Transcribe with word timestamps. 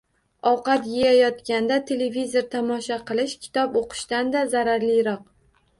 Ovqat 0.51 0.87
yeyayotganda 0.93 1.77
televizor 1.91 2.49
tomosha 2.57 2.99
qilish, 3.11 3.37
kitob 3.45 3.79
o‘qishdan-da 3.85 4.45
zararliroq. 4.57 5.27